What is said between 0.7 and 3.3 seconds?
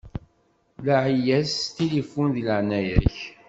Laɛi-yas s tilifun di leɛnaya-k.